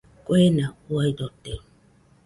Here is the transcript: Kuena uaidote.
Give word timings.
Kuena 0.25 0.65
uaidote. 0.89 1.53